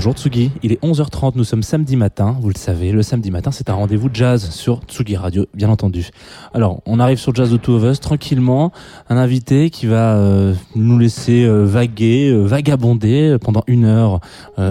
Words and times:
Bonjour 0.00 0.14
Tsugi, 0.14 0.50
il 0.62 0.72
est 0.72 0.82
11h30, 0.82 1.32
nous 1.34 1.44
sommes 1.44 1.62
samedi 1.62 1.94
matin, 1.94 2.34
vous 2.40 2.48
le 2.48 2.56
savez, 2.56 2.90
le 2.90 3.02
samedi 3.02 3.30
matin 3.30 3.50
c'est 3.50 3.68
un 3.68 3.74
rendez-vous 3.74 4.08
jazz 4.10 4.48
sur 4.48 4.80
Tsugi 4.88 5.14
Radio, 5.14 5.44
bien 5.52 5.68
entendu. 5.68 6.08
Alors, 6.54 6.80
on 6.86 6.98
arrive 7.00 7.18
sur 7.18 7.34
Jazz 7.34 7.52
The 7.52 7.60
Two 7.60 7.74
of 7.74 7.84
Us 7.84 8.00
tranquillement, 8.00 8.72
un 9.10 9.18
invité 9.18 9.68
qui 9.68 9.84
va 9.84 10.16
euh, 10.16 10.54
nous 10.74 10.98
laisser 10.98 11.44
euh, 11.44 11.66
vaguer, 11.66 12.30
euh, 12.30 12.46
vagabonder 12.46 13.36
pendant 13.42 13.62
une 13.66 13.84
heure 13.84 14.20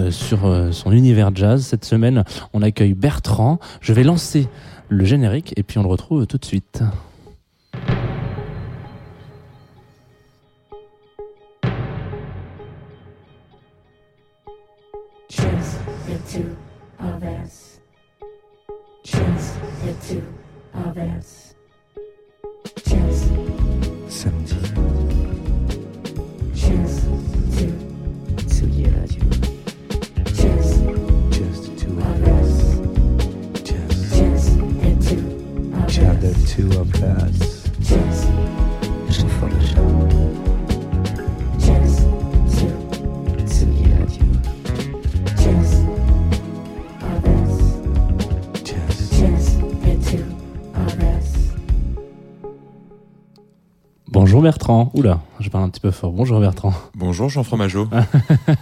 sur 0.10 0.52
son 0.72 0.92
univers 0.92 1.30
jazz. 1.36 1.64
Cette 1.64 1.86
semaine, 1.86 2.24
on 2.54 2.64
accueille 2.64 2.96
Bertrand, 2.96 3.60
je 3.82 3.94
vais 3.94 4.04
lancer 4.04 4.48
le 4.88 5.06
générique 5.06 5.54
et 5.58 5.62
puis 5.62 5.78
on 5.78 5.84
le 5.84 5.90
retrouve 5.90 6.26
tout 6.26 6.40
de 6.40 6.46
suite. 6.46 6.82
Of 21.02 21.10
us. 21.18 21.56
Choose. 22.86 23.22
Samedi. 24.08 24.60
Choose 26.56 26.96
two. 27.58 27.74
Tsugi 28.50 28.86
Radio. 28.96 29.26
Choose 30.38 30.72
Just 31.38 31.62
the 31.66 31.72
two 31.80 31.94
of 32.00 32.04
of 32.06 32.28
us. 32.28 32.52
Just, 33.64 34.18
Choose 34.18 34.48
the 34.56 34.92
two 35.08 35.24
of 35.76 35.88
just 35.88 36.22
the 36.22 36.30
us. 36.30 36.52
two 36.52 36.68
of 36.80 37.04
us. 37.04 37.38
Choose. 37.88 38.49
Bonjour 54.40 54.52
Bertrand, 54.54 54.90
oula, 54.94 55.20
je 55.42 55.50
parle 55.50 55.66
un 55.66 55.70
petit 55.70 55.82
peu 55.82 55.92
fort, 55.92 56.14
bonjour 56.14 56.40
Bertrand. 56.40 56.72
Bonjour 56.96 57.28
Jean 57.28 57.44
Fromageau. 57.44 57.90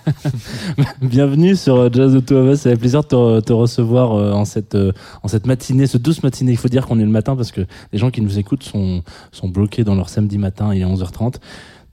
Bienvenue 1.03 1.55
sur 1.55 1.75
euh, 1.75 1.89
Jazz 1.93 2.15
The 2.15 2.25
Two 2.25 2.35
of 2.35 2.51
Us. 2.51 2.61
C'est 2.61 2.71
un 2.71 2.75
plaisir 2.77 3.03
de 3.03 3.07
te, 3.07 3.39
te 3.41 3.53
recevoir 3.53 4.13
euh, 4.13 4.31
en 4.31 4.43
cette, 4.43 4.73
euh, 4.73 4.91
en 5.21 5.27
cette 5.27 5.45
matinée, 5.45 5.85
ce 5.85 5.99
douce 5.99 6.23
matinée. 6.23 6.51
Il 6.51 6.57
faut 6.57 6.67
dire 6.67 6.87
qu'on 6.87 6.97
est 6.97 7.03
le 7.03 7.11
matin 7.11 7.35
parce 7.35 7.51
que 7.51 7.61
les 7.93 7.99
gens 7.99 8.09
qui 8.09 8.21
nous 8.21 8.39
écoutent 8.39 8.63
sont, 8.63 9.03
sont 9.31 9.49
bloqués 9.49 9.83
dans 9.83 9.93
leur 9.93 10.09
samedi 10.09 10.39
matin, 10.39 10.73
il 10.73 10.81
est 10.81 10.83
11h30. 10.83 11.35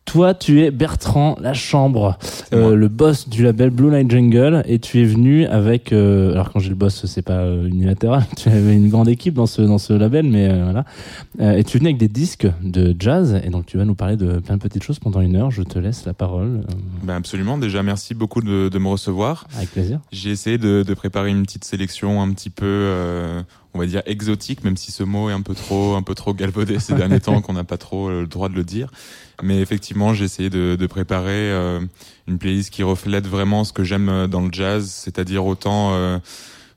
Toi, 0.04 0.34
tu 0.34 0.60
es 0.62 0.70
Bertrand 0.70 1.34
Lachambre, 1.40 2.18
euh, 2.52 2.76
le 2.76 2.88
boss 2.88 3.28
du 3.28 3.42
label 3.42 3.70
Blue 3.70 3.90
Light 3.90 4.08
Jungle, 4.10 4.62
et 4.66 4.78
tu 4.78 5.00
es 5.00 5.04
venu 5.04 5.46
avec. 5.46 5.92
euh, 5.92 6.32
alors 6.32 6.52
quand 6.52 6.60
j'ai 6.60 6.68
le 6.68 6.74
boss, 6.74 7.06
c'est 7.06 7.22
pas 7.22 7.38
euh, 7.40 7.66
unilatéral. 7.66 8.22
Tu 8.36 8.48
avais 8.48 8.76
une 8.76 8.90
grande 8.90 9.08
équipe 9.08 9.34
dans 9.34 9.46
ce 9.46 9.62
dans 9.62 9.78
ce 9.78 9.92
label, 9.94 10.26
mais 10.26 10.48
euh, 10.50 10.62
voilà. 10.64 11.56
Et 11.58 11.64
tu 11.64 11.76
es 11.76 11.80
venu 11.80 11.88
avec 11.88 11.98
des 11.98 12.08
disques 12.08 12.46
de 12.62 12.94
jazz, 12.98 13.40
et 13.42 13.48
donc 13.50 13.66
tu 13.66 13.76
vas 13.78 13.84
nous 13.84 13.94
parler 13.94 14.16
de 14.16 14.38
plein 14.40 14.56
de 14.56 14.62
petites 14.62 14.82
choses 14.84 14.98
pendant 14.98 15.20
une 15.20 15.34
heure. 15.36 15.50
Je 15.50 15.62
te 15.62 15.78
laisse 15.78 16.04
la 16.04 16.12
parole, 16.14 16.60
Ben 17.02 17.14
absolument, 17.16 17.56
déjà 17.58 17.82
merci 17.82 18.14
beaucoup 18.14 18.42
de, 18.42 18.68
de 18.68 18.78
me 18.78 18.88
recevoir. 18.88 19.46
avec 19.56 19.70
plaisir. 19.70 20.00
J'ai 20.12 20.30
essayé 20.30 20.58
de, 20.58 20.84
de 20.86 20.94
préparer 20.94 21.30
une 21.30 21.42
petite 21.42 21.64
sélection 21.64 22.20
un 22.22 22.30
petit 22.32 22.50
peu, 22.50 22.66
euh, 22.66 23.42
on 23.74 23.78
va 23.80 23.86
dire 23.86 24.02
exotique, 24.06 24.62
même 24.64 24.76
si 24.76 24.92
ce 24.92 25.02
mot 25.02 25.28
est 25.30 25.32
un 25.32 25.40
peu 25.42 25.54
trop, 25.54 25.94
un 25.94 26.02
peu 26.02 26.14
trop 26.14 26.32
galvaudé 26.32 26.78
ces 26.78 26.94
derniers 26.94 27.20
temps, 27.26 27.40
qu'on 27.42 27.52
n'a 27.54 27.64
pas 27.64 27.76
trop 27.76 28.08
le 28.08 28.26
droit 28.26 28.48
de 28.48 28.54
le 28.54 28.64
dire. 28.64 28.88
Mais 29.42 29.60
effectivement, 29.60 30.14
j'ai 30.14 30.24
essayé 30.24 30.48
de, 30.48 30.76
de 30.78 30.86
préparer 30.86 31.50
euh, 31.50 31.80
une 32.28 32.38
playlist 32.38 32.70
qui 32.70 32.82
reflète 32.84 33.26
vraiment 33.26 33.64
ce 33.64 33.72
que 33.72 33.82
j'aime 33.84 34.08
euh, 34.08 34.26
dans 34.28 34.42
le 34.42 34.50
jazz, 34.52 34.88
c'est-à-dire 34.88 35.44
autant 35.44 35.90
euh, 35.94 36.18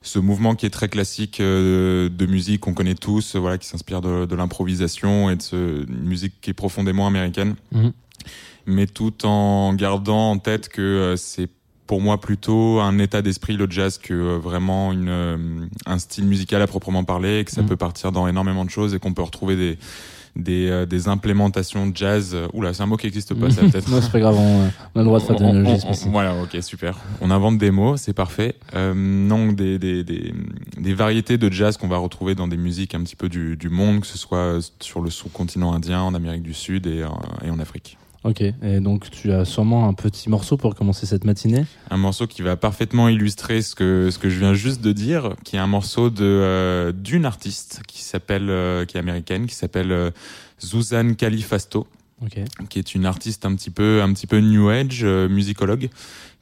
ce 0.02 0.18
mouvement 0.20 0.56
qui 0.56 0.66
est 0.66 0.72
très 0.72 0.90
classique 0.90 1.40
euh, 1.40 2.10
de 2.10 2.26
musique 2.26 2.62
qu'on 2.62 2.74
connaît 2.74 2.96
tous, 2.96 3.36
voilà, 3.36 3.58
qui 3.60 3.68
s'inspire 3.68 4.02
de, 4.02 4.26
de 4.26 4.36
l'improvisation 4.36 5.30
et 5.30 5.36
de 5.36 5.42
ce, 5.42 5.86
une 5.88 6.04
musique 6.08 6.34
qui 6.42 6.50
est 6.50 6.54
profondément 6.54 7.06
américaine, 7.06 7.56
Mhm. 7.72 7.92
mais 8.66 8.88
tout 8.88 9.26
en 9.26 9.74
gardant 9.74 10.32
en 10.32 10.40
tête 10.40 10.68
que 10.70 11.14
c'est 11.18 11.50
pour 11.88 12.02
moi 12.02 12.20
plutôt 12.20 12.80
un 12.82 13.00
état 13.00 13.22
d'esprit 13.22 13.54
le 13.56 13.66
jazz 13.70 13.98
que 13.98 14.14
euh, 14.14 14.38
vraiment 14.38 14.92
une, 14.92 15.08
euh, 15.10 15.38
un 15.86 15.98
style 16.00 16.26
musical 16.26 16.62
à 16.62 16.68
proprement 16.68 17.04
parler, 17.04 17.40
et 17.40 17.46
que 17.46 17.52
ça 17.52 17.62
Mhm. 17.62 17.70
peut 17.70 17.78
partir 17.78 18.12
dans 18.12 18.28
énormément 18.28 18.66
de 18.66 18.70
choses 18.70 18.94
et 18.94 19.00
qu'on 19.00 19.14
peut 19.14 19.24
retrouver 19.24 19.56
des 19.56 19.78
des, 20.40 20.70
euh, 20.70 20.86
des 20.86 21.08
implémentations 21.08 21.90
jazz. 21.96 22.34
euh, 22.36 22.48
Oula, 22.54 22.72
c'est 22.72 22.84
un 22.84 22.86
mot 22.86 22.96
qui 22.96 23.08
n'existe 23.08 23.34
pas, 23.34 23.50
ça 23.50 23.62
peut-être. 23.62 23.88
Non, 23.90 24.00
c'est 24.04 24.12
pas 24.12 24.20
grave, 24.20 24.36
on, 24.38 24.66
on 24.94 25.00
a 25.00 25.00
le 25.00 25.04
droit 25.06 25.20
de 25.20 25.24
faire 25.24 25.36
des 25.36 25.44
On- 25.46 25.52
néologismes 25.54 25.88
on-. 26.06 26.12
Voilà, 26.12 26.36
ok, 26.44 26.56
super. 26.62 26.96
On 27.22 27.32
invente 27.32 27.58
des 27.58 27.72
mots, 27.72 27.98
c'est 27.98 28.14
parfait. 28.14 28.54
Euh, 28.76 28.94
non, 28.96 29.52
des, 29.52 29.80
des, 29.80 30.04
des, 30.04 30.36
des 30.78 30.94
variétés 30.94 31.40
de 31.40 31.52
jazz 31.52 31.76
qu'on 31.78 31.88
va 31.88 31.98
retrouver 31.98 32.36
dans 32.36 32.48
des 32.48 32.58
musiques 32.58 32.94
un 32.94 33.02
petit 33.02 33.16
peu 33.16 33.30
du, 33.30 33.58
du 33.58 33.70
monde, 33.70 34.02
que 34.02 34.06
ce 34.08 34.20
soit 34.20 34.60
sur 34.80 35.02
le 35.02 35.10
sous-continent 35.10 35.74
indien, 35.74 36.02
en 36.04 36.14
Amérique 36.14 36.44
du 36.44 36.54
Sud 36.54 36.86
et, 36.86 37.02
euh, 37.02 37.08
et 37.44 37.50
en 37.50 37.58
Afrique. 37.58 37.98
Ok, 38.24 38.42
et 38.42 38.80
donc 38.80 39.10
tu 39.10 39.32
as 39.32 39.46
sûrement 39.46 39.88
un 39.88 39.94
petit 39.94 40.30
morceau 40.30 40.58
pour 40.58 40.76
commencer 40.76 41.06
cette 41.06 41.24
matinée. 41.24 41.66
Un 41.92 41.98
morceau 41.98 42.28
qui 42.28 42.42
va 42.42 42.58
parfaitement 42.58 43.10
illustrer 43.10 43.62
ce 43.62 43.76
que, 43.76 44.10
ce 44.12 44.18
que 44.20 44.30
je 44.30 44.40
viens 44.40 44.54
juste 44.54 44.82
de 44.82 44.92
dire, 44.92 45.36
qui 45.44 45.56
est 45.56 45.60
un 45.60 45.68
morceau 45.68 46.10
de 46.10 46.26
euh, 46.26 46.92
d'une 46.92 47.26
artiste 47.26 47.82
qui 47.88 48.02
s'appelle, 48.02 48.50
euh, 48.50 48.86
qui 48.86 48.98
est 48.98 49.00
américaine, 49.00 49.46
qui 49.46 49.56
s'appelle 49.56 49.92
euh, 49.92 50.12
Suzanne 50.58 51.16
Califasto. 51.16 51.88
Ok. 52.20 52.40
qui 52.70 52.80
est 52.80 52.96
une 52.96 53.06
artiste 53.06 53.46
un 53.46 53.54
petit 53.54 53.70
peu 53.70 54.02
un 54.02 54.12
petit 54.12 54.26
peu 54.26 54.40
new 54.40 54.70
age 54.70 55.02
euh, 55.04 55.30
musicologue 55.30 55.88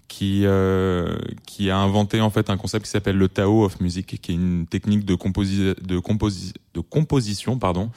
qui 0.08 0.44
euh, 0.46 1.18
qui 1.46 1.70
a 1.70 1.78
inventé 1.78 2.22
en 2.22 2.30
fait 2.30 2.50
un 2.50 2.56
concept 2.56 2.86
qui 2.86 2.92
s'appelle 2.92 3.18
le 3.18 3.28
Tao 3.28 3.66
of 3.66 3.82
Music 3.82 4.22
qui 4.22 4.32
est 4.32 4.36
une 4.36 4.68
technique 4.68 5.04
de 5.04 5.16
composi 5.16 5.74
de 5.82 6.00
composi 6.00 6.54
de 6.76 6.80
composition 6.80 7.60
pardon 7.60 7.92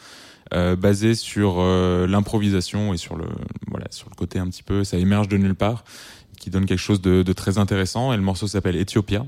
euh, 0.54 0.76
basée 0.76 1.14
sur 1.14 1.56
euh, 1.58 2.06
l'improvisation 2.06 2.94
et 2.94 2.96
sur 2.96 3.16
le 3.16 3.26
voilà 3.66 3.86
sur 3.90 4.08
le 4.08 4.14
côté 4.14 4.38
un 4.38 4.46
petit 4.48 4.62
peu 4.62 4.84
ça 4.84 4.96
émerge 4.96 5.28
de 5.28 5.36
nulle 5.36 5.54
part 5.54 5.84
qui 6.38 6.50
donne 6.50 6.66
quelque 6.66 6.78
chose 6.78 7.00
de, 7.00 7.22
de 7.22 7.32
très 7.32 7.58
intéressant 7.58 8.12
et 8.12 8.16
le 8.16 8.22
morceau 8.22 8.46
s'appelle 8.46 8.76
Ethiopia 8.76 9.26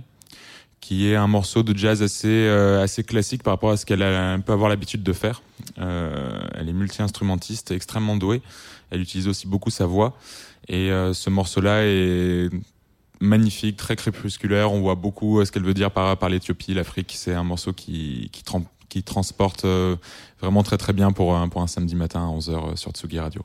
qui 0.81 1.09
est 1.09 1.17
un 1.17 1.27
morceau 1.27 1.63
de 1.63 1.77
jazz 1.77 2.03
assez 2.03 2.29
euh, 2.29 2.83
assez 2.83 3.05
classique 3.05 3.43
par 3.43 3.53
rapport 3.53 3.71
à 3.71 3.77
ce 3.77 3.85
qu'elle 3.85 4.01
peut 4.43 4.53
avoir 4.53 4.71
l'habitude 4.71 5.03
de 5.03 5.13
faire. 5.13 5.43
Euh, 5.79 6.41
elle 6.55 6.71
est 6.71 6.73
multi-instrumentiste, 6.73 7.71
extrêmement 7.71 8.17
douée. 8.17 8.41
Elle 8.91 9.03
utilise 9.03 9.29
aussi 9.29 9.47
beaucoup 9.47 9.69
sa 9.69 9.85
voix. 9.85 10.17
Et 10.69 10.91
euh, 10.91 11.13
ce 11.13 11.29
morceau-là 11.29 11.83
est 11.85 12.49
magnifique, 13.21 13.77
très 13.77 13.95
crépusculaire. 13.95 14.73
On 14.73 14.81
voit 14.81 14.95
beaucoup 14.95 15.39
euh, 15.41 15.45
ce 15.45 15.53
qu'elle 15.53 15.65
veut 15.65 15.75
dire 15.75 15.91
par, 15.91 16.17
par 16.17 16.31
l'Éthiopie, 16.31 16.73
l'Afrique. 16.73 17.13
C'est 17.15 17.35
un 17.35 17.45
morceau 17.45 17.75
qui, 17.75 18.31
qui, 18.33 18.43
tram- 18.43 18.65
qui 18.91 19.03
transporte 19.03 19.65
euh, 19.65 19.97
vraiment 20.43 20.63
très 20.63 20.77
très 20.77 20.93
bien 20.93 21.13
pour, 21.13 21.35
un- 21.35 21.49
pour 21.49 21.63
un 21.63 21.67
samedi 21.67 21.95
matin 21.95 22.21
à 22.29 22.31
11h 22.39 22.77
sur 22.77 22.91
Tsugi 22.91 23.19
Radio. 23.19 23.43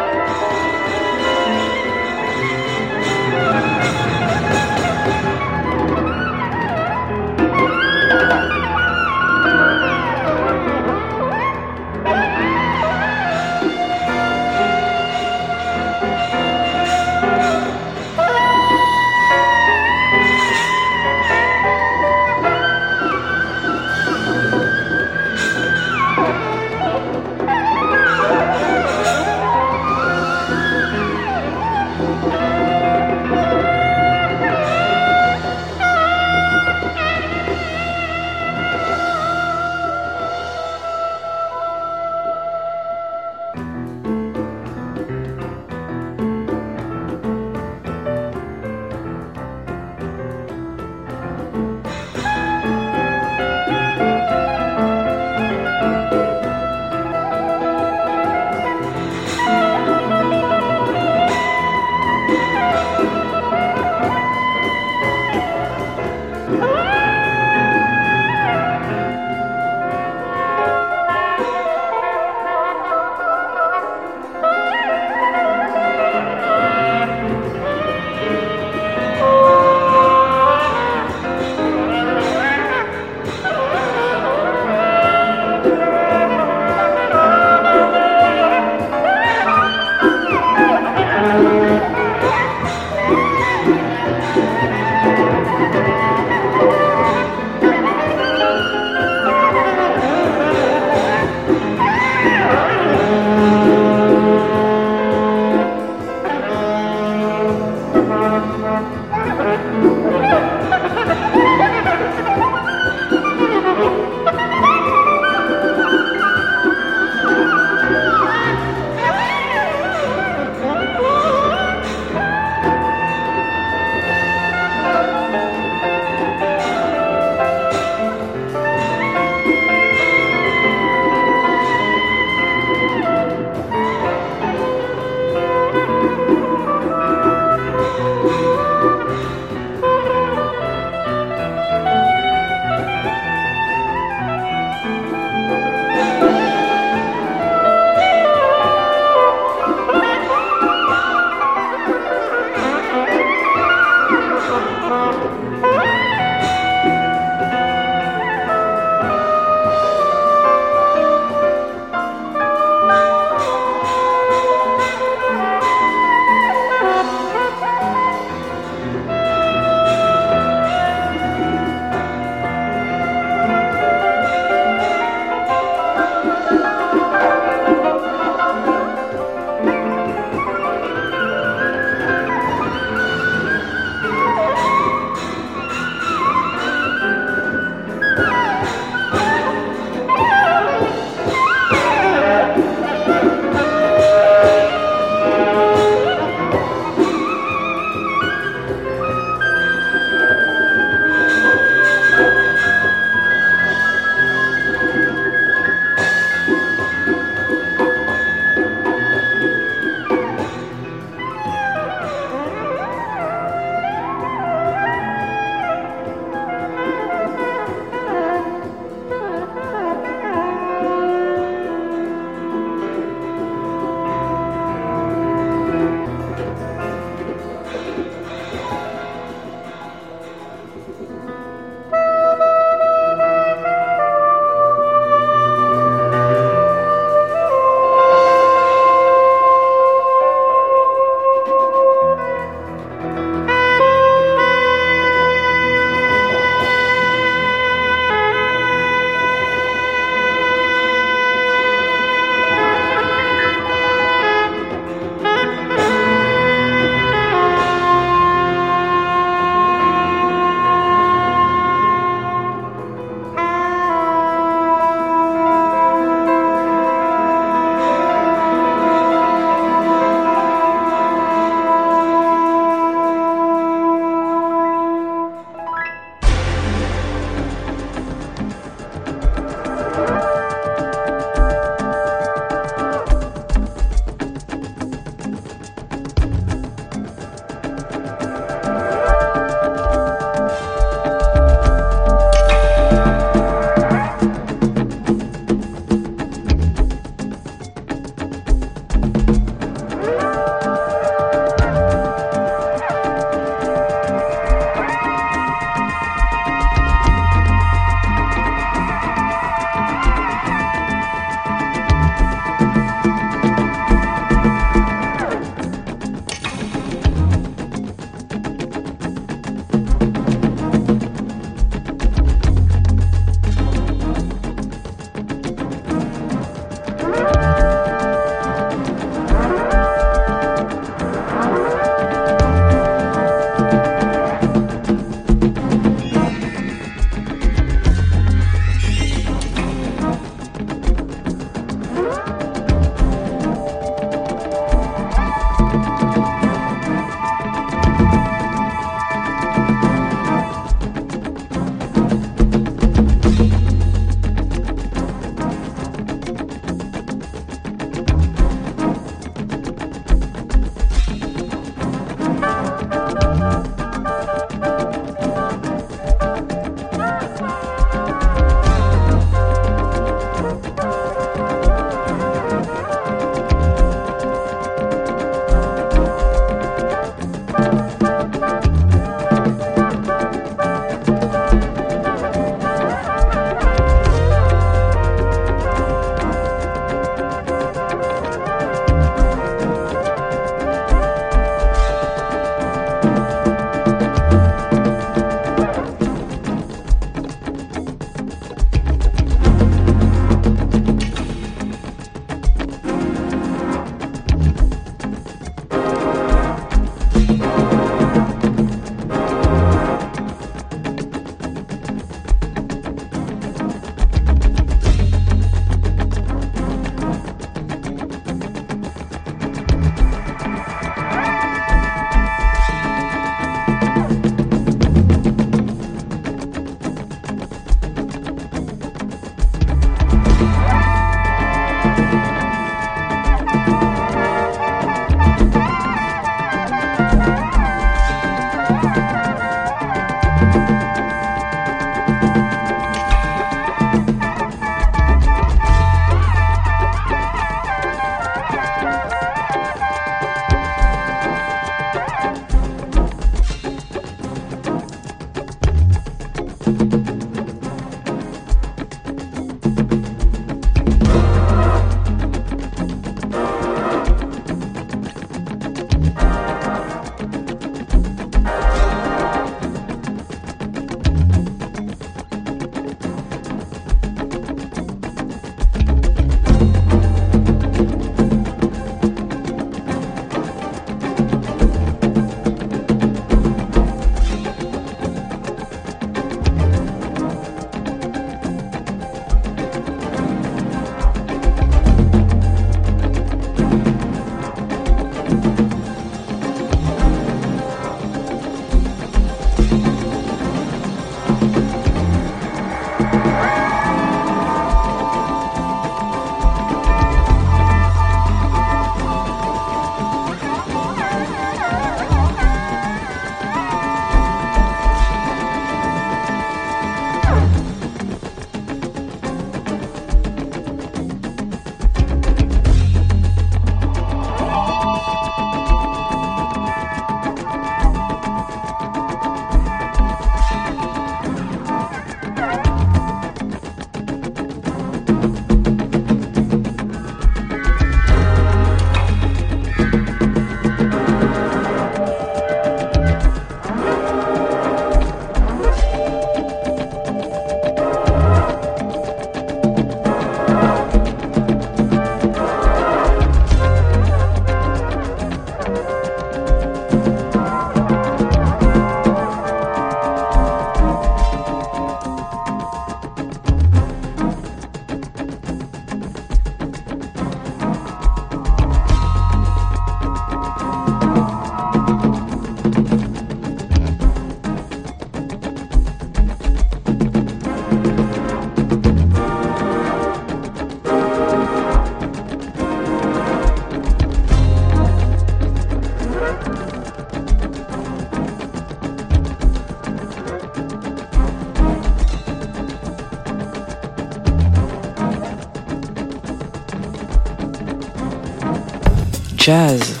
Jazz, 599.46 600.00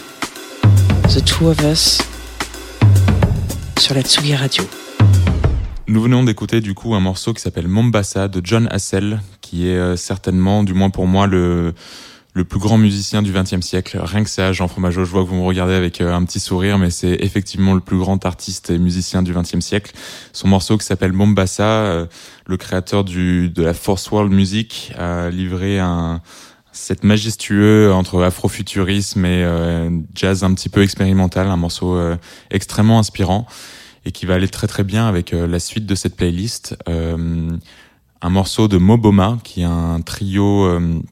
The 1.04 1.24
Two 1.24 1.46
of 1.46 1.60
Us, 1.60 2.02
sur 3.78 3.94
la 3.94 4.02
Tsugi 4.02 4.34
Radio. 4.34 4.64
Nous 5.86 6.02
venons 6.02 6.24
d'écouter 6.24 6.60
du 6.60 6.74
coup 6.74 6.96
un 6.96 7.00
morceau 7.00 7.32
qui 7.32 7.40
s'appelle 7.40 7.68
Mombasa 7.68 8.26
de 8.26 8.40
John 8.42 8.66
Hassell, 8.72 9.20
qui 9.42 9.68
est 9.68 9.76
euh, 9.76 9.94
certainement, 9.94 10.64
du 10.64 10.74
moins 10.74 10.90
pour 10.90 11.06
moi, 11.06 11.28
le, 11.28 11.74
le 12.32 12.44
plus 12.44 12.58
grand 12.58 12.76
musicien 12.76 13.22
du 13.22 13.30
XXe 13.30 13.60
siècle. 13.60 14.00
Rien 14.02 14.24
que 14.24 14.30
ça, 14.30 14.52
Jean 14.52 14.66
Fromageau, 14.66 15.04
je 15.04 15.12
vois 15.12 15.22
que 15.22 15.28
vous 15.28 15.36
me 15.36 15.46
regardez 15.46 15.74
avec 15.74 16.00
euh, 16.00 16.12
un 16.12 16.24
petit 16.24 16.40
sourire, 16.40 16.76
mais 16.76 16.90
c'est 16.90 17.16
effectivement 17.20 17.74
le 17.74 17.80
plus 17.80 17.98
grand 17.98 18.26
artiste 18.26 18.70
et 18.70 18.78
musicien 18.78 19.22
du 19.22 19.32
XXe 19.32 19.60
siècle. 19.60 19.92
Son 20.32 20.48
morceau 20.48 20.76
qui 20.76 20.84
s'appelle 20.84 21.12
Mombasa, 21.12 21.62
euh, 21.62 22.06
le 22.46 22.56
créateur 22.56 23.04
de 23.04 23.62
la 23.62 23.74
Force 23.74 24.10
World 24.10 24.32
Music, 24.32 24.92
a 24.98 25.30
livré 25.30 25.78
un 25.78 26.20
cette 26.76 27.04
majestueux 27.04 27.90
entre 27.92 28.22
afrofuturisme 28.22 29.24
et 29.24 29.42
euh, 29.42 29.90
jazz 30.14 30.44
un 30.44 30.52
petit 30.52 30.68
peu 30.68 30.82
expérimental, 30.82 31.48
un 31.48 31.56
morceau 31.56 31.96
euh, 31.96 32.16
extrêmement 32.50 32.98
inspirant 32.98 33.46
et 34.04 34.12
qui 34.12 34.26
va 34.26 34.34
aller 34.34 34.48
très 34.48 34.66
très 34.66 34.84
bien 34.84 35.08
avec 35.08 35.32
euh, 35.32 35.46
la 35.46 35.58
suite 35.58 35.86
de 35.86 35.94
cette 35.94 36.16
playlist. 36.16 36.76
Un 38.22 38.30
morceau 38.30 38.66
de 38.66 38.76
Moboma, 38.78 39.38
qui 39.44 39.60
est 39.60 39.64
un 39.64 40.00
trio 40.00 40.66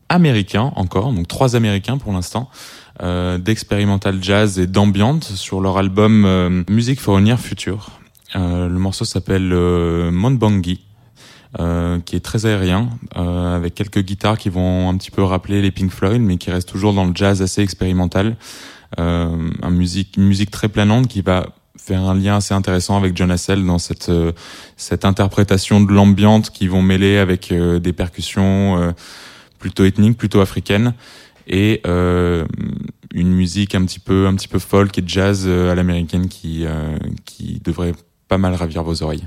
américain 0.09 0.73
encore, 0.75 1.13
donc 1.13 1.29
trois 1.29 1.55
américains 1.55 1.99
pour 1.99 2.13
l'instant, 2.13 2.49
d'expérimental 3.01 4.19
jazz 4.23 4.59
et 4.59 4.67
d'ambiante 4.67 5.25
sur 5.25 5.61
leur 5.61 5.77
album 5.77 6.65
Music 6.69 6.99
for 6.99 7.19
a 7.19 7.21
Near 7.21 7.39
Future. 7.39 7.91
Le 8.35 8.79
morceau 8.79 9.05
s'appelle 9.05 9.53
Monbangi. 10.11 10.81
Euh, 11.61 12.01
qui 12.01 12.17
est 12.17 12.21
très 12.21 12.47
aérien, 12.47 12.91
euh, 13.17 13.55
avec 13.55 13.77
quelques 13.77 14.01
guitares 14.01 14.39
qui 14.39 14.49
vont 14.49 14.89
un 14.89 14.97
petit 14.97 15.13
peu 15.13 15.23
rappeler 15.23 15.63
les 15.63 15.71
Pink 15.71 15.93
Floyd, 15.93 16.21
mais 16.21 16.37
qui 16.37 16.51
reste 16.51 16.69
toujours 16.69 16.95
dans 16.95 17.05
le 17.05 17.13
jazz 17.15 17.43
assez 17.43 17.63
expérimental. 17.63 18.37
Euh, 18.99 19.37
musique, 19.71 20.17
une 20.17 20.25
musique 20.25 20.51
très 20.51 20.69
planante 20.69 21.07
qui 21.07 21.23
va 21.23 21.47
faire 21.85 22.03
un 22.03 22.15
lien 22.15 22.37
assez 22.37 22.55
intéressant 22.55 22.97
avec 22.97 23.17
John 23.17 23.31
Hassell 23.31 23.65
dans 23.65 23.79
cette 23.79 24.09
euh, 24.09 24.33
cette 24.77 25.05
interprétation 25.05 25.83
de 25.83 25.93
l'ambiante 25.93 26.51
qui 26.51 26.67
vont 26.67 26.83
mêler 26.83 27.19
avec 27.19 27.53
euh, 27.53 27.79
des 27.79 27.93
percussions 27.93 28.79
euh, 28.79 28.93
plutôt 29.59 29.85
ethniques, 29.85 30.17
plutôt 30.17 30.41
africaines 30.41 30.95
et 31.47 31.83
une 31.85 33.33
musique 33.33 33.75
un 33.75 33.85
petit 33.85 33.99
peu 33.99 34.27
un 34.27 34.35
petit 34.35 34.49
peu 34.49 34.59
folk 34.59 34.97
et 34.97 35.05
jazz 35.07 35.47
à 35.47 35.75
l'américaine 35.75 36.29
qui 36.29 36.65
qui 37.27 37.61
devrait 37.63 37.93
pas 38.29 38.39
mal 38.39 38.55
ravir 38.55 38.83
vos 38.83 39.03
oreilles. 39.03 39.27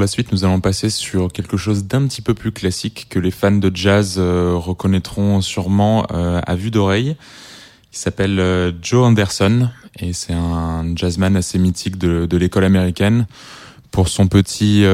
Pour 0.00 0.04
la 0.04 0.08
suite, 0.08 0.32
nous 0.32 0.44
allons 0.46 0.62
passer 0.62 0.88
sur 0.88 1.30
quelque 1.30 1.58
chose 1.58 1.84
d'un 1.84 2.06
petit 2.06 2.22
peu 2.22 2.32
plus 2.32 2.52
classique 2.52 3.08
que 3.10 3.18
les 3.18 3.30
fans 3.30 3.50
de 3.50 3.70
jazz 3.74 4.14
euh, 4.16 4.54
reconnaîtront 4.56 5.42
sûrement 5.42 6.06
euh, 6.10 6.40
à 6.46 6.54
vue 6.54 6.70
d'oreille. 6.70 7.16
Il 7.92 7.98
s'appelle 7.98 8.40
euh, 8.40 8.72
Joe 8.80 9.04
Anderson 9.04 9.68
et 9.98 10.14
c'est 10.14 10.32
un 10.32 10.96
jazzman 10.96 11.36
assez 11.36 11.58
mythique 11.58 11.98
de, 11.98 12.34
l'école 12.38 12.64
américaine. 12.64 13.26
Pour 13.90 14.08
son 14.08 14.26
petit, 14.26 14.86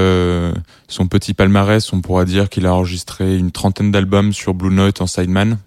son 0.89 1.07
petit 1.07 1.35
palmarès, 1.35 1.93
on 1.93 2.01
pourra 2.01 2.25
dire 2.25 2.49
qu'il 2.49 2.67
a 2.67 2.75
enregistré 2.75 3.37
une 3.37 3.53
trentaine 3.53 3.93
d'albums 3.93 4.33
sur 4.33 4.55
Blue 4.55 4.75
Note 4.75 5.01
en 5.01 5.07
sideman, 5.07 5.59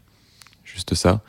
juste 0.65 0.95
ça, 0.95 1.21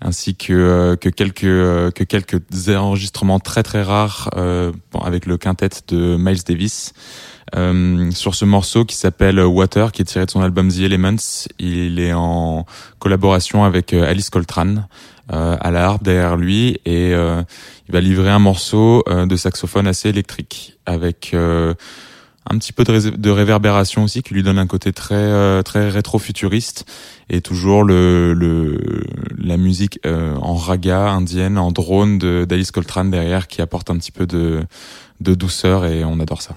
ainsi 0.00 0.34
que, 0.34 0.96
que 1.00 1.08
quelques 1.08 1.42
que 1.42 2.02
quelques 2.02 2.40
enregistrements 2.70 3.38
très 3.38 3.62
très 3.62 3.82
rares 3.82 4.30
avec 5.00 5.26
le 5.26 5.36
quintet 5.36 5.68
de 5.86 6.16
Miles 6.18 6.42
Davis. 6.44 6.94
Euh, 7.56 8.10
sur 8.10 8.34
ce 8.34 8.44
morceau 8.44 8.84
qui 8.84 8.96
s'appelle 8.96 9.38
Water, 9.40 9.92
qui 9.92 10.02
est 10.02 10.06
tiré 10.06 10.26
de 10.26 10.30
son 10.30 10.40
album 10.40 10.70
The 10.70 10.80
Elements, 10.80 11.46
il 11.58 12.00
est 12.00 12.12
en 12.12 12.66
collaboration 12.98 13.64
avec 13.64 13.92
euh, 13.92 14.08
Alice 14.08 14.30
Coltrane 14.30 14.86
euh, 15.32 15.56
à 15.58 15.70
la 15.70 15.86
harpe 15.86 16.02
derrière 16.02 16.36
lui 16.36 16.80
et 16.84 17.14
euh, 17.14 17.42
il 17.88 17.92
va 17.92 18.02
livrer 18.02 18.28
un 18.28 18.38
morceau 18.38 19.02
euh, 19.08 19.24
de 19.24 19.36
saxophone 19.36 19.86
assez 19.86 20.10
électrique 20.10 20.76
avec 20.84 21.34
un 21.34 22.58
petit 22.58 22.74
peu 22.74 22.84
de, 22.84 23.30
réverbération 23.30 24.04
aussi 24.04 24.22
qui 24.22 24.34
lui 24.34 24.42
donne 24.42 24.58
un 24.58 24.66
côté 24.66 24.92
très 24.92 25.62
très 25.62 25.88
rétro-futuriste 25.88 26.84
et 27.30 27.40
toujours 27.40 27.84
le, 27.84 28.34
le 28.34 28.78
la 29.38 29.56
musique 29.56 29.98
en 30.04 30.56
raga 30.56 31.08
indienne 31.08 31.56
en 31.56 31.72
drone 31.72 32.18
d'Alice 32.18 32.70
Coltrane 32.70 33.10
derrière 33.10 33.48
qui 33.48 33.62
apporte 33.62 33.88
un 33.88 33.96
petit 33.96 34.12
peu 34.12 34.26
de 34.26 34.62
de 35.22 35.34
douceur 35.34 35.86
et 35.86 36.04
on 36.04 36.20
adore 36.20 36.42
ça. 36.42 36.54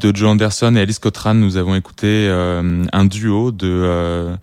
De 0.00 0.16
Joe 0.16 0.30
Anderson 0.30 0.74
et 0.76 0.80
Alice 0.80 0.98
Cotran, 0.98 1.34
nous 1.34 1.56
avons 1.56 1.74
écouté 1.74 2.26
euh, 2.28 2.84
un 2.92 3.04
duo 3.04 3.52
de 3.52 3.68
euh, 3.68 4.34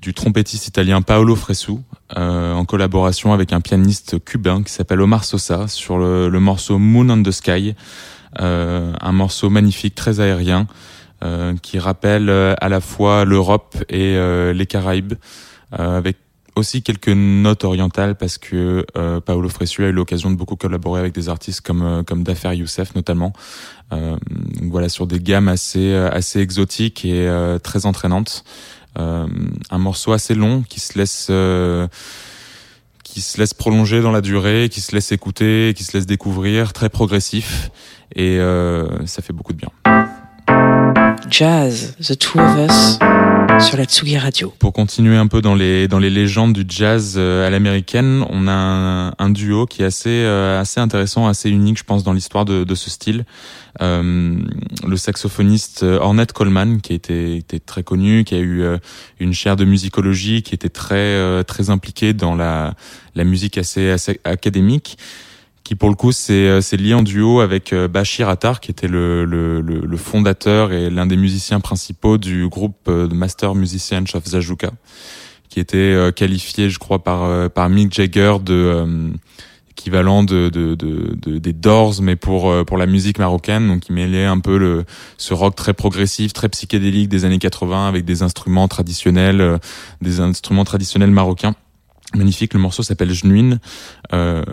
du 0.00 0.12
trompettiste 0.12 0.68
italien 0.68 1.02
Paolo 1.02 1.34
Fresu 1.34 1.72
euh, 2.16 2.52
en 2.52 2.64
collaboration 2.64 3.32
avec 3.32 3.52
un 3.52 3.60
pianiste 3.60 4.22
cubain 4.22 4.62
qui 4.62 4.72
s'appelle 4.72 5.00
Omar 5.00 5.24
Sosa 5.24 5.66
sur 5.66 5.98
le, 5.98 6.28
le 6.28 6.40
morceau 6.40 6.78
Moon 6.78 7.08
on 7.08 7.22
the 7.22 7.30
Sky, 7.30 7.74
euh, 8.40 8.92
un 9.00 9.12
morceau 9.12 9.48
magnifique, 9.48 9.94
très 9.94 10.20
aérien, 10.20 10.66
euh, 11.24 11.54
qui 11.60 11.78
rappelle 11.78 12.28
euh, 12.28 12.54
à 12.60 12.68
la 12.68 12.80
fois 12.80 13.24
l'Europe 13.24 13.76
et 13.88 14.16
les 14.52 14.66
Caraïbes, 14.66 15.14
avec 15.72 16.16
aussi 16.58 16.82
quelques 16.82 17.08
notes 17.08 17.64
orientales 17.64 18.16
parce 18.16 18.38
que 18.38 18.84
euh, 18.96 19.20
Paolo 19.20 19.48
Fresu 19.48 19.84
a 19.84 19.88
eu 19.88 19.92
l'occasion 19.92 20.30
de 20.30 20.36
beaucoup 20.36 20.56
collaborer 20.56 21.00
avec 21.00 21.14
des 21.14 21.28
artistes 21.28 21.60
comme 21.62 21.82
euh, 21.82 22.02
comme 22.02 22.22
Dafer 22.22 22.54
Youssef 22.54 22.94
notamment. 22.94 23.32
Euh, 23.92 24.16
voilà 24.62 24.88
sur 24.88 25.06
des 25.06 25.20
gammes 25.20 25.48
assez 25.48 25.92
euh, 25.92 26.10
assez 26.10 26.40
exotiques 26.40 27.04
et 27.04 27.26
euh, 27.26 27.58
très 27.58 27.86
entraînantes. 27.86 28.44
Euh, 28.98 29.26
un 29.70 29.78
morceau 29.78 30.12
assez 30.12 30.34
long 30.34 30.62
qui 30.68 30.80
se 30.80 30.98
laisse 30.98 31.30
qui 33.04 33.20
se 33.22 33.38
laisse 33.38 33.54
prolonger 33.54 34.02
dans 34.02 34.12
la 34.12 34.20
durée, 34.20 34.68
qui 34.70 34.80
se 34.80 34.94
laisse 34.94 35.12
écouter, 35.12 35.72
qui 35.74 35.84
se 35.84 35.96
laisse 35.96 36.06
découvrir, 36.06 36.72
très 36.72 36.90
progressif 36.90 37.70
et 38.14 38.38
ça 39.06 39.22
fait 39.22 39.32
beaucoup 39.32 39.52
de 39.52 39.58
bien. 39.58 39.70
Jazz, 41.30 41.94
The 42.00 42.16
Two 42.16 42.40
of 42.40 42.56
Us, 42.58 42.98
sur 43.66 43.76
la 43.76 43.84
Tsugi 43.84 44.16
Radio. 44.16 44.52
Pour 44.58 44.72
continuer 44.72 45.16
un 45.16 45.26
peu 45.26 45.42
dans 45.42 45.54
les 45.54 45.86
dans 45.86 45.98
les 45.98 46.10
légendes 46.10 46.54
du 46.54 46.64
jazz 46.66 47.14
euh, 47.16 47.46
à 47.46 47.50
l'américaine, 47.50 48.24
on 48.30 48.48
a 48.48 49.14
un, 49.18 49.30
duo 49.30 49.66
qui 49.66 49.82
est 49.82 49.84
assez 49.84 50.08
euh, 50.08 50.60
assez 50.60 50.80
intéressant, 50.80 51.26
assez 51.26 51.50
unique, 51.50 51.78
je 51.78 51.84
pense, 51.84 52.02
dans 52.02 52.12
l'histoire 52.12 52.44
de, 52.44 52.64
de 52.64 52.74
ce 52.74 52.88
style. 52.88 53.24
Euh, 53.80 54.38
le 54.86 54.96
saxophoniste 54.96 55.82
Ornette 55.82 56.32
Coleman, 56.32 56.80
qui 56.80 56.94
été, 56.94 57.36
été 57.36 57.60
très 57.60 57.82
connu, 57.82 58.24
qui 58.24 58.34
a 58.34 58.40
eu 58.40 58.64
une 59.20 59.34
chaire 59.34 59.56
de 59.56 59.64
musicologie, 59.64 60.42
qui 60.42 60.54
était 60.54 60.70
très 60.70 61.44
très 61.44 61.70
impliqué 61.70 62.14
dans 62.14 62.34
la 62.34 62.74
la 63.14 63.24
musique 63.24 63.58
assez 63.58 63.94
académique 64.24 64.96
qui 65.68 65.74
pour 65.74 65.90
le 65.90 65.94
coup 65.96 66.12
c'est 66.12 66.62
c'est 66.62 66.78
lié 66.78 66.94
en 66.94 67.02
duo 67.02 67.40
avec 67.40 67.74
euh, 67.74 67.88
Bachir 67.88 68.30
Attar 68.30 68.60
qui 68.60 68.70
était 68.70 68.88
le, 68.88 69.26
le, 69.26 69.60
le, 69.60 69.96
fondateur 69.98 70.72
et 70.72 70.88
l'un 70.88 71.04
des 71.04 71.18
musiciens 71.18 71.60
principaux 71.60 72.16
du 72.16 72.48
groupe 72.48 72.78
euh, 72.88 73.06
de 73.06 73.12
Master 73.12 73.54
Musicians 73.54 74.04
of 74.14 74.24
Zajuka 74.24 74.70
qui 75.50 75.60
était 75.60 75.76
euh, 75.76 76.10
qualifié 76.10 76.70
je 76.70 76.78
crois 76.78 77.04
par 77.04 77.24
euh, 77.24 77.50
par 77.50 77.68
Mick 77.68 77.92
Jagger 77.92 78.36
de 78.42 78.54
euh, 78.54 79.10
équivalent 79.70 80.24
de, 80.24 80.48
de, 80.48 80.74
de, 80.74 81.14
de- 81.20 81.36
des 81.36 81.52
Doors 81.52 82.00
mais 82.00 82.16
pour 82.16 82.50
euh, 82.50 82.64
pour 82.64 82.78
la 82.78 82.86
musique 82.86 83.18
marocaine. 83.18 83.68
Donc 83.68 83.90
il 83.90 83.94
mêlait 83.94 84.24
un 84.24 84.40
peu 84.40 84.56
le 84.56 84.86
ce 85.18 85.34
rock 85.34 85.54
très 85.54 85.74
progressif 85.74 86.32
très 86.32 86.48
psychédélique 86.48 87.10
des 87.10 87.26
années 87.26 87.38
80 87.38 87.88
avec 87.88 88.06
des 88.06 88.22
instruments 88.22 88.68
traditionnels 88.68 89.42
euh, 89.42 89.58
des 90.00 90.20
instruments 90.20 90.64
traditionnels 90.64 91.10
marocains 91.10 91.54
magnifique 92.14 92.54
le 92.54 92.60
morceau 92.60 92.82
s'appelle 92.82 93.12
Genuine. 93.12 93.60
Euh, 94.12 94.44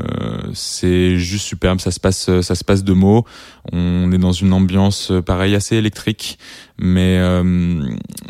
c'est 0.53 1.18
juste 1.18 1.45
superbe 1.45 1.80
ça 1.80 1.91
se 1.91 1.99
passe 1.99 2.41
ça 2.41 2.56
se 2.56 2.64
passe 2.64 2.84
de 2.84 2.93
mots. 2.93 3.26
On 3.72 4.12
est 4.12 4.18
dans 4.18 4.32
une 4.32 4.53
ambiance 4.53 5.12
euh, 5.12 5.22
pareil 5.22 5.56
assez 5.56 5.76
électrique 5.76 6.38
mais 6.78 7.18
euh, 7.20 7.43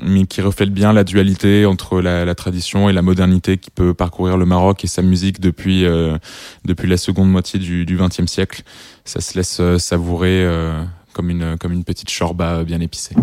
mais 0.04 0.26
qui 0.26 0.42
reflète 0.42 0.72
bien 0.72 0.94
la 0.94 1.04
dualité 1.04 1.66
entre 1.66 2.02
la, 2.02 2.36
tradition 2.36 2.90
et 2.90 2.94
la 2.94 3.02
modernité 3.02 3.58
qui 3.58 3.72
peut 3.72 3.94
parcourir 3.94 4.38
le 4.38 4.46
Maroc 4.46 4.84
et 4.84 4.88
sa 4.88 5.02
musique 5.02 5.40
depuis 5.40 5.86
euh, 5.86 6.18
depuis 6.66 6.88
la 6.88 6.98
seconde 6.98 7.32
moitié 7.32 7.60
du 7.60 7.98
XXe 7.98 8.28
siècle. 8.28 8.64
Ça 9.04 9.22
se 9.22 9.38
laisse 9.38 9.58
euh, 9.60 9.78
savourer 9.78 10.44
euh, 10.44 10.84
comme 11.14 11.30
une 11.30 11.58
comme 11.58 11.72
une 11.72 11.84
petite 11.84 12.10
shorba 12.10 12.64
bien 12.64 12.82
épicée 12.82 13.16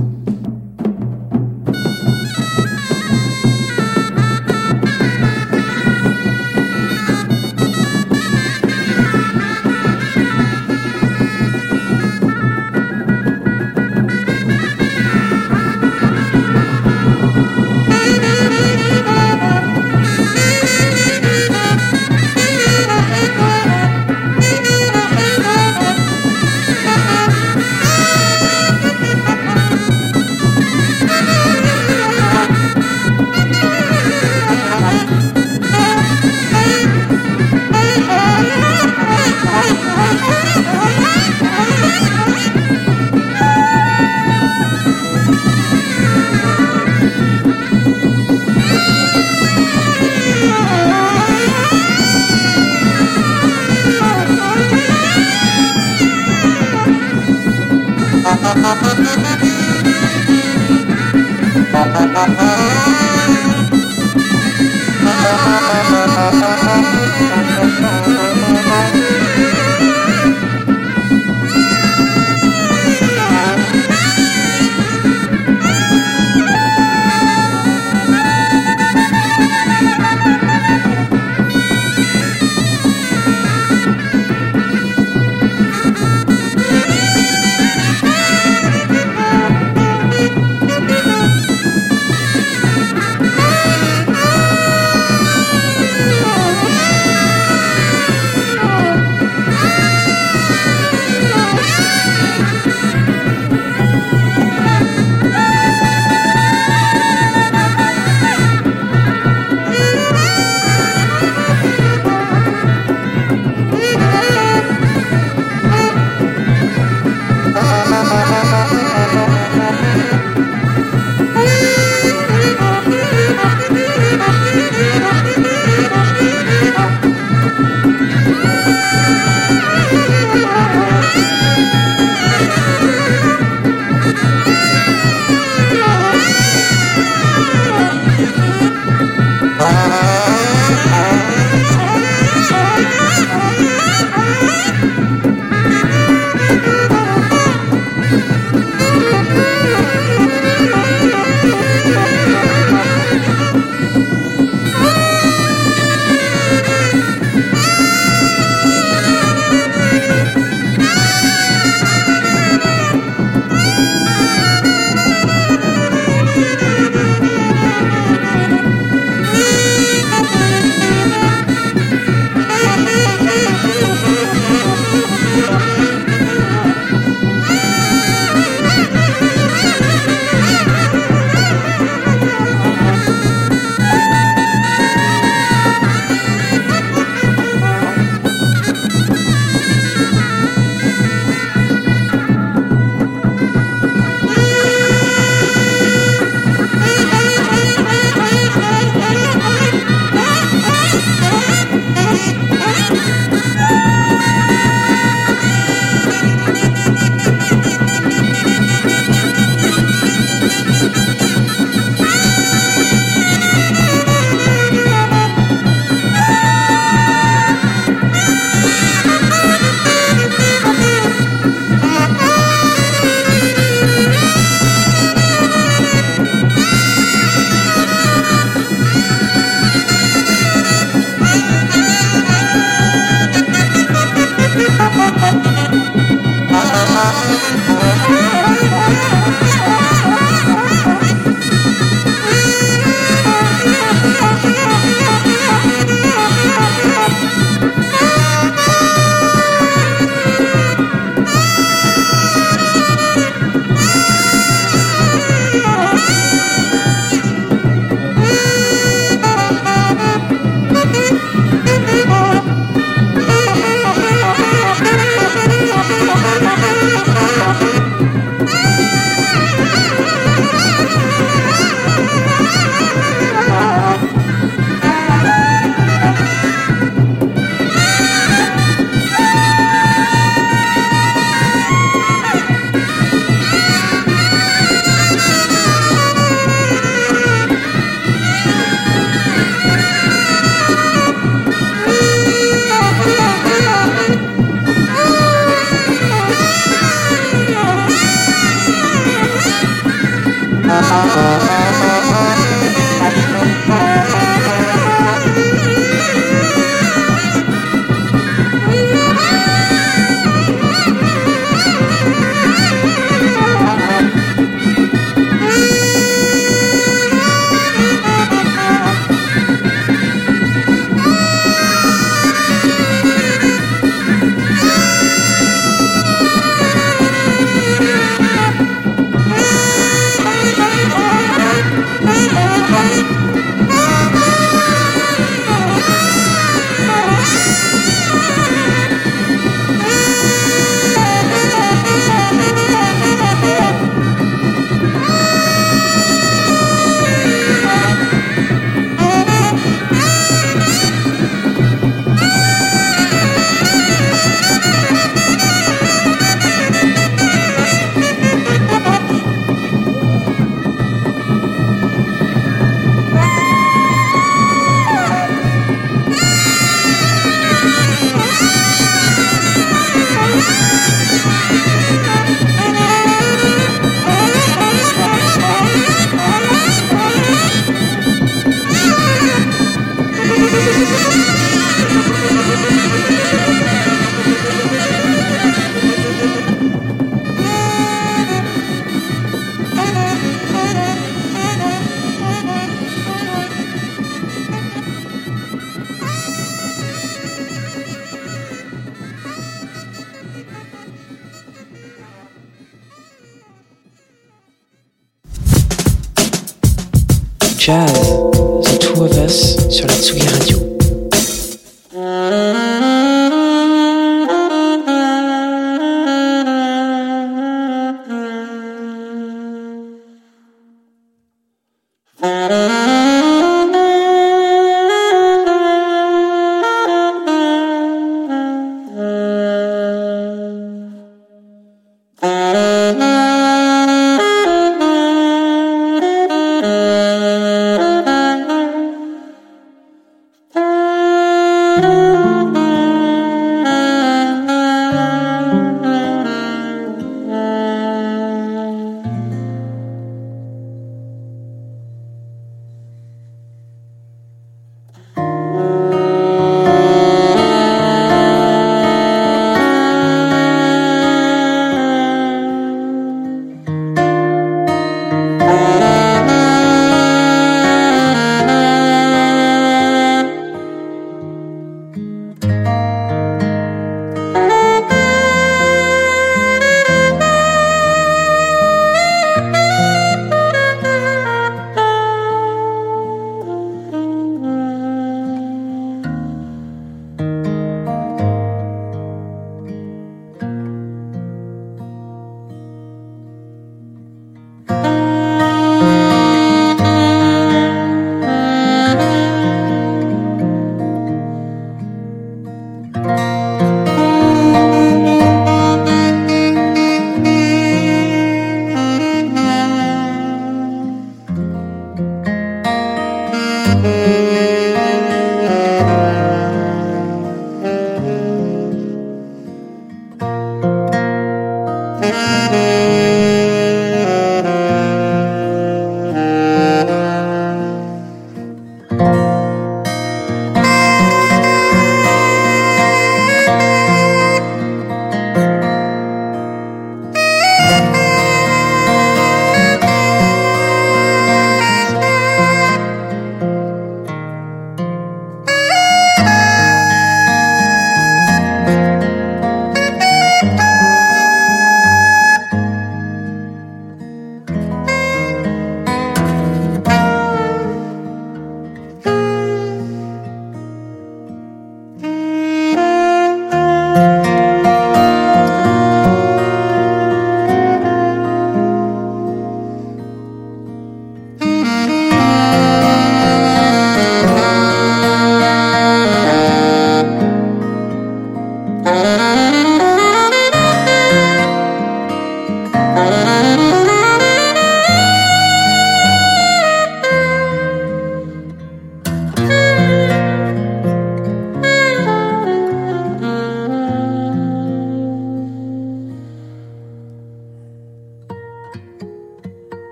Uh-huh. 62.25 62.62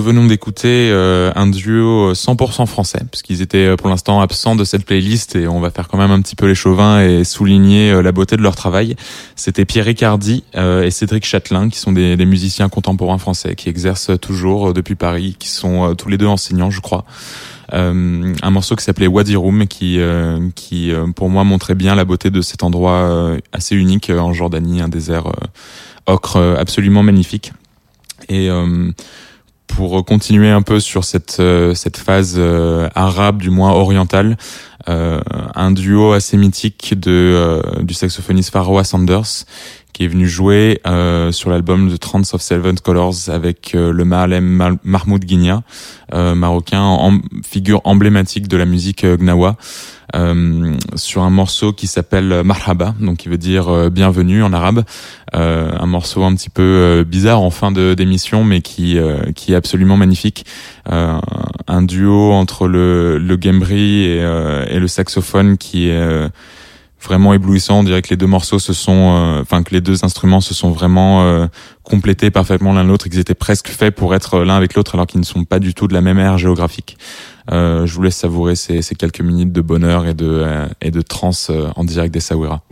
Nous 0.00 0.06
venons 0.06 0.24
d'écouter 0.24 0.88
euh, 0.90 1.30
un 1.36 1.46
duo 1.46 2.14
100% 2.14 2.64
français, 2.64 3.00
puisqu'ils 3.10 3.42
étaient 3.42 3.66
euh, 3.66 3.76
pour 3.76 3.90
l'instant 3.90 4.22
absents 4.22 4.56
de 4.56 4.64
cette 4.64 4.86
playlist 4.86 5.36
et 5.36 5.46
on 5.46 5.60
va 5.60 5.70
faire 5.70 5.88
quand 5.88 5.98
même 5.98 6.10
un 6.10 6.22
petit 6.22 6.36
peu 6.36 6.46
les 6.46 6.54
chauvins 6.54 7.02
et 7.02 7.22
souligner 7.22 7.90
euh, 7.90 8.00
la 8.00 8.10
beauté 8.10 8.38
de 8.38 8.42
leur 8.42 8.56
travail. 8.56 8.96
C'était 9.36 9.66
Pierre 9.66 9.84
Ricardi 9.84 10.42
euh, 10.56 10.84
et 10.84 10.90
Cédric 10.90 11.26
Châtelain, 11.26 11.68
qui 11.68 11.78
sont 11.78 11.92
des, 11.92 12.16
des 12.16 12.24
musiciens 12.24 12.70
contemporains 12.70 13.18
français, 13.18 13.54
qui 13.54 13.68
exercent 13.68 14.12
toujours 14.22 14.70
euh, 14.70 14.72
depuis 14.72 14.94
Paris, 14.94 15.36
qui 15.38 15.48
sont 15.48 15.90
euh, 15.90 15.92
tous 15.92 16.08
les 16.08 16.16
deux 16.16 16.28
enseignants, 16.28 16.70
je 16.70 16.80
crois. 16.80 17.04
Euh, 17.74 18.34
un 18.40 18.50
morceau 18.50 18.76
qui 18.76 18.84
s'appelait 18.84 19.06
Wadi 19.06 19.36
Rum, 19.36 19.66
qui, 19.66 20.00
euh, 20.00 20.48
qui 20.54 20.92
euh, 20.92 21.08
pour 21.08 21.28
moi 21.28 21.44
montrait 21.44 21.74
bien 21.74 21.94
la 21.94 22.06
beauté 22.06 22.30
de 22.30 22.40
cet 22.40 22.62
endroit 22.62 23.02
euh, 23.02 23.38
assez 23.52 23.76
unique 23.76 24.08
euh, 24.08 24.18
en 24.18 24.32
Jordanie, 24.32 24.80
un 24.80 24.88
désert 24.88 25.26
euh, 25.26 25.32
ocre 26.06 26.36
euh, 26.36 26.56
absolument 26.56 27.02
magnifique. 27.02 27.52
Et 28.30 28.48
euh, 28.48 28.92
pour 29.76 30.04
continuer 30.04 30.50
un 30.50 30.62
peu 30.62 30.80
sur 30.80 31.04
cette 31.04 31.38
euh, 31.40 31.74
cette 31.74 31.96
phase 31.96 32.34
euh, 32.38 32.88
arabe, 32.94 33.38
du 33.38 33.50
moins 33.50 33.72
orientale, 33.72 34.36
euh, 34.88 35.20
un 35.54 35.70
duo 35.72 36.12
assez 36.12 36.36
mythique 36.36 36.98
de 36.98 37.10
euh, 37.10 37.62
du 37.82 37.94
saxophoniste 37.94 38.50
Pharaoh 38.50 38.82
Sanders 38.82 39.44
qui 39.92 40.04
est 40.04 40.08
venu 40.08 40.28
jouer 40.28 40.80
euh, 40.86 41.32
sur 41.32 41.50
l'album 41.50 41.90
The 41.90 41.98
Trance 41.98 42.34
of 42.34 42.42
Seven 42.42 42.78
Colors 42.78 43.28
avec 43.28 43.74
euh, 43.74 43.92
le 43.92 44.04
Mahalem 44.04 44.78
Mahmoud 44.84 45.24
Guinia, 45.24 45.62
euh, 46.12 46.34
marocain, 46.34 46.82
en, 46.82 47.20
figure 47.44 47.80
emblématique 47.84 48.48
de 48.48 48.56
la 48.56 48.64
musique 48.64 49.04
euh, 49.04 49.16
gnawa, 49.16 49.56
euh, 50.16 50.74
sur 50.96 51.22
un 51.22 51.30
morceau 51.30 51.72
qui 51.72 51.86
s'appelle 51.86 52.42
Marhaba, 52.44 52.94
donc 53.00 53.18
qui 53.18 53.28
veut 53.28 53.38
dire 53.38 53.90
bienvenue 53.90 54.42
en 54.42 54.52
arabe. 54.52 54.82
Un 55.32 55.86
morceau 55.86 56.24
un 56.24 56.34
petit 56.34 56.50
peu 56.50 57.04
bizarre 57.06 57.40
en 57.40 57.50
fin 57.50 57.70
d'émission, 57.70 58.42
mais 58.42 58.60
qui 58.60 58.98
qui 59.36 59.52
est 59.52 59.54
absolument 59.54 59.96
magnifique. 59.96 60.46
Un 60.86 61.82
duo 61.82 62.32
entre 62.32 62.66
le 62.66 63.18
le 63.18 63.36
gambri 63.36 64.02
et, 64.02 64.16
et 64.68 64.80
le 64.80 64.88
saxophone 64.88 65.56
qui 65.56 65.90
est 65.90 66.28
vraiment 67.02 67.32
éblouissant. 67.32 67.80
On 67.80 67.82
dirait 67.82 68.02
que 68.02 68.10
les 68.10 68.16
deux 68.16 68.26
morceaux 68.26 68.58
se 68.58 68.72
sont, 68.72 69.14
euh, 69.16 69.40
enfin 69.42 69.62
que 69.62 69.74
les 69.74 69.80
deux 69.80 70.04
instruments 70.04 70.40
se 70.40 70.54
sont 70.54 70.70
vraiment 70.70 71.22
euh, 71.22 71.46
complétés 71.82 72.30
parfaitement 72.30 72.72
l'un 72.72 72.84
l'autre 72.84 73.08
qu'ils 73.08 73.18
étaient 73.18 73.34
presque 73.34 73.68
faits 73.68 73.94
pour 73.94 74.14
être 74.14 74.40
l'un 74.40 74.56
avec 74.56 74.74
l'autre 74.74 74.94
alors 74.94 75.06
qu'ils 75.06 75.20
ne 75.20 75.24
sont 75.24 75.44
pas 75.44 75.58
du 75.58 75.74
tout 75.74 75.88
de 75.88 75.94
la 75.94 76.00
même 76.00 76.18
ère 76.18 76.38
géographique. 76.38 76.96
Euh, 77.52 77.86
je 77.86 77.94
vous 77.94 78.02
laisse 78.02 78.16
savourer 78.16 78.54
ces, 78.54 78.82
ces 78.82 78.94
quelques 78.94 79.20
minutes 79.20 79.52
de 79.52 79.60
bonheur 79.60 80.06
et 80.06 80.14
de 80.14 80.26
euh, 80.26 80.66
et 80.80 80.90
de 80.90 81.00
trance 81.00 81.48
euh, 81.50 81.68
en 81.74 81.84
direct 81.84 82.12
des 82.14 82.20
Sawira. 82.20 82.62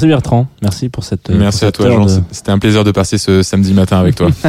Merci 0.00 0.06
Bertrand, 0.14 0.46
merci 0.62 0.88
pour 0.88 1.04
cette. 1.04 1.28
Merci 1.30 1.58
pour 1.60 1.68
à 1.68 1.72
toi, 1.72 1.90
Jean. 1.90 2.04
de- 2.06 2.22
C'était 2.30 2.50
un 2.52 2.58
plaisir 2.58 2.84
de 2.84 2.90
passer 2.90 3.18
ce 3.18 3.42
samedi 3.42 3.72
matin 3.74 3.98
avec 3.98 4.14
toi. 4.14 4.28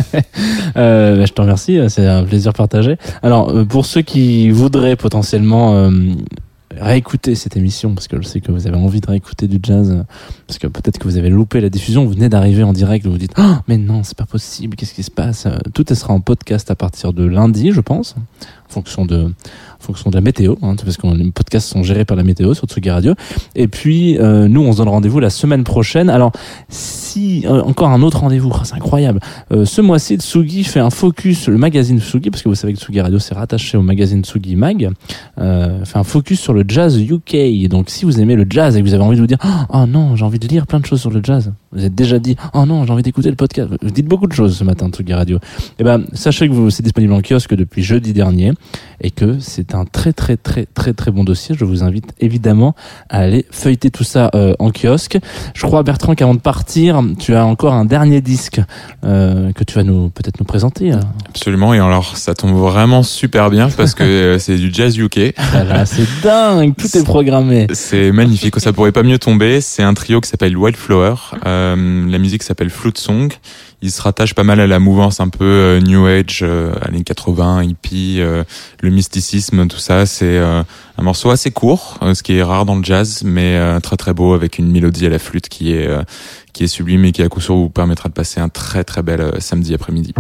Euh, 0.77 1.17
bah, 1.17 1.25
je 1.25 1.33
te 1.33 1.41
remercie, 1.41 1.77
c'est 1.89 2.07
un 2.07 2.23
plaisir 2.23 2.53
partagé. 2.53 2.95
Alors, 3.23 3.49
euh, 3.49 3.65
pour 3.65 3.85
ceux 3.85 4.01
qui 4.01 4.49
voudraient 4.49 4.95
potentiellement 4.95 5.75
euh, 5.75 5.91
réécouter 6.79 7.35
cette 7.35 7.57
émission, 7.57 7.93
parce 7.93 8.07
que 8.07 8.15
je 8.21 8.25
sais 8.25 8.39
que 8.39 8.51
vous 8.53 8.67
avez 8.67 8.77
envie 8.77 9.01
de 9.01 9.07
réécouter 9.07 9.47
du 9.49 9.59
jazz, 9.61 9.91
euh, 9.91 10.03
parce 10.47 10.59
que 10.59 10.67
peut-être 10.67 10.97
que 10.97 11.03
vous 11.03 11.17
avez 11.17 11.29
loupé 11.29 11.59
la 11.59 11.67
diffusion, 11.69 12.05
vous 12.05 12.11
venez 12.11 12.29
d'arriver 12.29 12.63
en 12.63 12.71
direct, 12.71 13.05
vous 13.05 13.11
vous 13.11 13.17
dites, 13.17 13.33
oh, 13.37 13.55
mais 13.67 13.77
non, 13.77 14.03
c'est 14.03 14.17
pas 14.17 14.25
possible, 14.25 14.77
qu'est-ce 14.77 14.93
qui 14.93 15.03
se 15.03 15.11
passe? 15.11 15.45
Euh, 15.45 15.57
Tout 15.73 15.83
sera 15.93 16.13
en 16.13 16.21
podcast 16.21 16.71
à 16.71 16.75
partir 16.75 17.11
de 17.11 17.25
lundi, 17.25 17.71
je 17.73 17.81
pense, 17.81 18.15
en 18.69 18.73
fonction 18.73 19.05
de, 19.05 19.29
en 19.81 19.83
fonction 19.83 20.09
de 20.11 20.15
la 20.15 20.21
météo, 20.21 20.55
hein, 20.61 20.75
parce 20.83 20.97
que 20.97 21.07
les 21.07 21.31
podcasts 21.31 21.67
sont 21.67 21.81
gérés 21.81 22.05
par 22.05 22.15
la 22.15 22.23
météo 22.23 22.53
sur 22.53 22.67
Tsugi 22.67 22.91
Radio. 22.91 23.15
Et 23.55 23.67
puis, 23.67 24.17
euh, 24.19 24.47
nous, 24.47 24.61
on 24.61 24.71
se 24.73 24.77
donne 24.77 24.89
rendez-vous 24.89 25.19
la 25.19 25.31
semaine 25.31 25.63
prochaine. 25.63 26.09
Alors, 26.09 26.31
si 26.69 27.45
euh, 27.45 27.61
encore 27.63 27.89
un 27.89 28.01
autre 28.03 28.19
rendez-vous, 28.19 28.51
oh, 28.53 28.59
c'est 28.63 28.75
incroyable. 28.75 29.19
Euh, 29.51 29.65
ce 29.65 29.81
mois-ci, 29.81 30.17
Tsugi 30.17 30.63
fait 30.63 30.79
un 30.79 30.89
focus, 30.89 31.47
le 31.47 31.57
magazine 31.57 31.99
Tsugi, 31.99 32.29
parce 32.29 32.43
que 32.43 32.49
vous 32.49 32.55
savez 32.55 32.73
que 32.73 32.79
Tsugi 32.79 33.01
Radio 33.01 33.19
c'est 33.19 33.33
rattaché 33.33 33.77
au 33.77 33.81
magazine 33.81 34.23
Tsugi 34.23 34.55
Mag, 34.55 34.89
euh, 35.39 35.83
fait 35.83 35.97
un 35.97 36.03
focus 36.03 36.39
sur 36.39 36.53
le 36.53 36.63
jazz 36.67 36.97
UK. 36.97 37.67
Donc, 37.69 37.89
si 37.89 38.05
vous 38.05 38.21
aimez 38.21 38.35
le 38.35 38.45
jazz 38.49 38.77
et 38.77 38.81
que 38.81 38.85
vous 38.85 38.93
avez 38.93 39.03
envie 39.03 39.15
de 39.15 39.21
vous 39.21 39.27
dire, 39.27 39.39
oh 39.73 39.85
non, 39.87 40.15
j'ai 40.15 40.23
envie 40.23 40.39
de 40.39 40.47
lire 40.47 40.67
plein 40.67 40.79
de 40.79 40.85
choses 40.85 41.01
sur 41.01 41.11
le 41.11 41.21
jazz, 41.23 41.51
vous 41.71 41.83
êtes 41.83 41.95
déjà 41.95 42.19
dit, 42.19 42.35
oh 42.53 42.65
non, 42.65 42.85
j'ai 42.85 42.91
envie 42.91 43.03
d'écouter 43.03 43.29
le 43.29 43.35
podcast. 43.35 43.69
Vous 43.81 43.91
dites 43.91 44.07
beaucoup 44.07 44.27
de 44.27 44.33
choses 44.33 44.55
ce 44.55 44.63
matin, 44.63 44.89
Tsugi 44.89 45.13
Radio. 45.13 45.39
Eh 45.79 45.83
ben, 45.83 46.03
sachez 46.13 46.47
que 46.47 46.53
vous, 46.53 46.69
c'est 46.69 46.83
disponible 46.83 47.13
en 47.13 47.21
kiosque 47.21 47.55
depuis 47.55 47.83
jeudi 47.83 48.13
dernier 48.13 48.53
et 49.01 49.11
que 49.11 49.39
c'est 49.39 49.70
un 49.75 49.85
très 49.85 50.13
très 50.13 50.37
très 50.37 50.65
très 50.65 50.93
très 50.93 51.11
bon 51.11 51.23
dossier. 51.23 51.55
Je 51.57 51.65
vous 51.65 51.83
invite 51.83 52.13
évidemment 52.19 52.75
à 53.09 53.19
aller 53.19 53.45
feuilleter 53.51 53.91
tout 53.91 54.03
ça 54.03 54.29
euh, 54.35 54.53
en 54.59 54.71
kiosque. 54.71 55.17
Je 55.53 55.65
crois 55.65 55.83
Bertrand 55.83 56.15
qu'avant 56.15 56.35
de 56.35 56.39
partir, 56.39 57.01
tu 57.19 57.35
as 57.35 57.45
encore 57.45 57.73
un 57.73 57.85
dernier 57.85 58.21
disque 58.21 58.61
euh, 59.03 59.51
que 59.53 59.63
tu 59.63 59.75
vas 59.75 59.83
nous 59.83 60.09
peut-être 60.09 60.39
nous 60.39 60.45
présenter. 60.45 60.91
Absolument. 61.29 61.73
Et 61.73 61.79
alors, 61.79 62.17
ça 62.17 62.33
tombe 62.33 62.55
vraiment 62.55 63.03
super 63.03 63.49
bien 63.49 63.69
parce 63.69 63.93
que 63.93 64.03
euh, 64.03 64.39
c'est 64.39 64.57
du 64.57 64.73
jazz 64.73 64.97
UK. 64.97 65.33
Voilà, 65.51 65.85
c'est 65.85 66.07
dingue, 66.23 66.75
tout 66.75 66.97
est 66.97 67.03
programmé. 67.03 67.67
C'est 67.73 68.11
magnifique, 68.11 68.59
ça 68.59 68.73
pourrait 68.73 68.91
pas 68.91 69.03
mieux 69.03 69.19
tomber. 69.19 69.61
C'est 69.61 69.83
un 69.83 69.93
trio 69.93 70.21
qui 70.21 70.29
s'appelle 70.29 70.57
Wildflower. 70.57 71.15
Euh, 71.45 72.09
la 72.09 72.17
musique 72.17 72.43
s'appelle 72.43 72.69
Flute 72.69 72.97
Song. 72.97 73.31
Il 73.83 73.91
se 73.91 74.01
rattache 74.01 74.35
pas 74.35 74.43
mal 74.43 74.59
à 74.59 74.67
la 74.67 74.79
mouvance 74.79 75.19
un 75.19 75.29
peu 75.29 75.43
euh, 75.43 75.79
New 75.79 76.05
Age, 76.05 76.41
euh, 76.43 76.73
années 76.81 77.03
80, 77.03 77.63
hippie, 77.63 78.17
euh, 78.19 78.43
le 78.81 78.91
mysticisme, 78.91 79.67
tout 79.67 79.79
ça. 79.79 80.05
C'est 80.05 80.37
euh, 80.37 80.61
un 80.97 81.03
morceau 81.03 81.31
assez 81.31 81.49
court, 81.49 81.97
euh, 82.03 82.13
ce 82.13 82.21
qui 82.21 82.35
est 82.35 82.43
rare 82.43 82.65
dans 82.65 82.75
le 82.75 82.83
jazz, 82.83 83.23
mais 83.25 83.55
euh, 83.55 83.79
très 83.79 83.97
très 83.97 84.13
beau 84.13 84.33
avec 84.33 84.59
une 84.59 84.71
mélodie 84.71 85.07
à 85.07 85.09
la 85.09 85.19
flûte 85.19 85.49
qui 85.49 85.73
est 85.73 85.89
qui 86.53 86.65
est 86.65 86.67
sublime 86.67 87.05
et 87.05 87.11
qui 87.11 87.23
à 87.23 87.29
coup 87.29 87.41
sûr 87.41 87.55
vous 87.55 87.69
permettra 87.69 88.07
de 88.09 88.13
passer 88.13 88.39
un 88.39 88.49
très 88.49 88.83
très 88.83 89.01
bel 89.01 89.33
samedi 89.39 89.73
après-midi. 89.73 90.13